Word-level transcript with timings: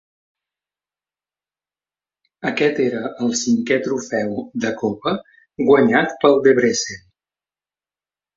Aquest 2.51 2.81
era 2.85 3.01
el 3.25 3.35
cinquè 3.41 3.77
trofeu 3.89 4.33
de 4.65 4.73
Copa 4.81 5.15
guanyat 5.69 6.17
pel 6.25 6.41
Debrecen. 6.49 7.07